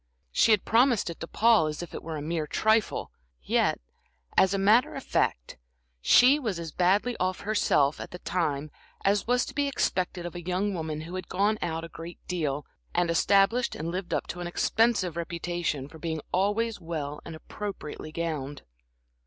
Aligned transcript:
She 0.31 0.49
had 0.49 0.65
promised 0.65 1.11
it 1.11 1.19
to 1.19 1.27
Paul 1.27 1.67
as 1.67 1.83
if 1.83 1.93
it 1.93 2.01
were 2.01 2.17
a 2.17 2.23
mere 2.23 2.47
trifle; 2.47 3.11
yet, 3.39 3.79
as 4.35 4.51
a 4.51 4.57
matter 4.57 4.95
of 4.95 5.03
fact, 5.03 5.59
she 6.01 6.39
was 6.39 6.57
as 6.57 6.71
badly 6.71 7.15
off 7.19 7.41
herself 7.41 8.01
at 8.01 8.09
the 8.09 8.17
time 8.17 8.71
as 9.05 9.27
was 9.27 9.45
to 9.45 9.53
be 9.53 9.67
expected 9.67 10.25
of 10.25 10.33
a 10.33 10.41
young 10.41 10.73
woman 10.73 11.01
who 11.01 11.13
had 11.13 11.27
gone 11.29 11.59
out 11.61 11.83
a 11.83 11.87
great 11.87 12.17
deal, 12.27 12.65
and 12.95 13.11
established 13.11 13.75
and 13.75 13.91
lived 13.91 14.11
up 14.11 14.25
to 14.29 14.39
an 14.39 14.47
expensive 14.47 15.15
reputation 15.15 15.87
for 15.87 15.99
being 15.99 16.19
always 16.31 16.81
well 16.81 17.21
and 17.23 17.35
appropriately 17.35 18.11
gowned. 18.11 18.63